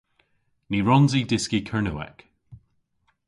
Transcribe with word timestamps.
Ny 0.69 0.79
wrons 0.83 1.11
i 1.19 1.21
dyski 1.29 1.59
Kernewek. 1.69 2.17